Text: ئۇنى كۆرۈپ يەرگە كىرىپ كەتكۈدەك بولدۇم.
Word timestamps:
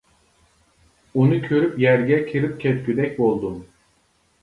ئۇنى 1.19 1.37
كۆرۈپ 1.45 1.77
يەرگە 1.85 2.19
كىرىپ 2.33 2.59
كەتكۈدەك 2.67 3.19
بولدۇم. 3.25 3.65